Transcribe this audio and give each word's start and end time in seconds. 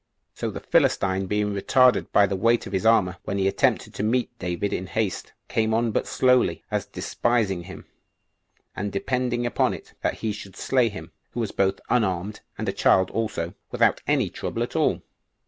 So 0.33 0.49
the 0.49 0.59
Philistine 0.59 1.27
being 1.27 1.53
retarded 1.53 2.11
by 2.11 2.25
the 2.25 2.35
weight 2.35 2.65
of 2.65 2.73
his 2.73 2.87
armor, 2.87 3.17
when 3.25 3.37
he 3.37 3.47
attempted 3.47 3.93
to 3.93 4.01
meet 4.03 4.35
David 4.39 4.73
in 4.73 4.87
haste, 4.87 5.31
came 5.47 5.75
on 5.75 5.91
but 5.91 6.07
slowly, 6.07 6.63
as 6.71 6.87
despising 6.87 7.65
him, 7.65 7.85
and 8.75 8.91
depending 8.91 9.45
upon 9.45 9.75
it 9.75 9.93
that 10.01 10.15
he 10.15 10.31
should 10.31 10.55
slay 10.55 10.89
him, 10.89 11.11
who 11.33 11.39
was 11.39 11.51
both 11.51 11.79
unarmed 11.87 12.39
and 12.57 12.67
a 12.67 12.73
child 12.73 13.11
also, 13.11 13.53
without 13.69 14.01
any 14.07 14.31
trouble 14.31 14.63
at 14.63 14.75
all. 14.75 15.03